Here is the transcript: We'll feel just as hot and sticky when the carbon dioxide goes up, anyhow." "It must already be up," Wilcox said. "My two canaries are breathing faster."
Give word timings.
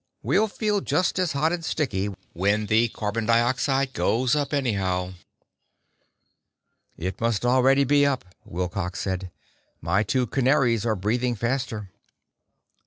We'll 0.23 0.47
feel 0.47 0.81
just 0.81 1.19
as 1.19 1.33
hot 1.33 1.53
and 1.53 1.63
sticky 1.63 2.07
when 2.33 2.65
the 2.65 2.87
carbon 2.87 3.27
dioxide 3.27 3.93
goes 3.93 4.35
up, 4.35 4.51
anyhow." 4.51 5.13
"It 6.97 7.21
must 7.21 7.45
already 7.45 7.83
be 7.83 8.03
up," 8.03 8.25
Wilcox 8.43 8.99
said. 8.99 9.29
"My 9.79 10.01
two 10.01 10.25
canaries 10.25 10.87
are 10.87 10.95
breathing 10.95 11.35
faster." 11.35 11.91